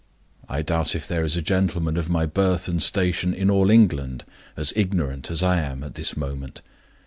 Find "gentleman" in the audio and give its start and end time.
1.43-1.95